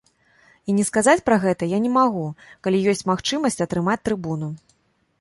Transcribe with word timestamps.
І 0.69 0.75
не 0.77 0.85
сказаць 0.89 1.23
пра 1.27 1.37
гэта 1.43 1.69
я 1.75 1.79
не 1.85 1.93
магу, 1.99 2.25
калі 2.67 2.83
ёсць 2.95 3.07
магчымасць 3.13 3.63
атрымаць 3.71 4.03
трыбуну. 4.07 4.55